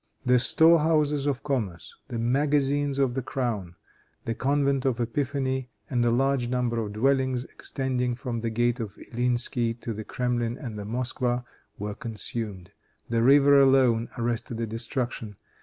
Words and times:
The 0.25 0.39
store 0.39 0.79
houses 0.79 1.27
of 1.27 1.43
commerce, 1.43 1.95
the 2.07 2.17
magazines 2.17 2.97
of 2.97 3.13
the 3.13 3.21
crown, 3.21 3.75
the 4.25 4.33
convent 4.33 4.83
of 4.83 4.99
Epiphany 4.99 5.69
and 5.91 6.03
a 6.03 6.09
large 6.09 6.47
number 6.47 6.79
of 6.79 6.93
dwellings, 6.93 7.45
extending 7.45 8.15
from 8.15 8.39
the 8.39 8.49
gate 8.49 8.79
of 8.79 8.97
Illinsky, 9.11 9.79
to 9.79 9.93
the 9.93 10.03
Kremlin 10.03 10.57
and 10.57 10.79
the 10.79 10.85
Moskwa, 10.85 11.45
were 11.77 11.93
consumed. 11.93 12.71
The 13.09 13.21
river 13.21 13.61
alone 13.61 14.09
arrested 14.17 14.57
the 14.57 14.65
destruction. 14.65 15.35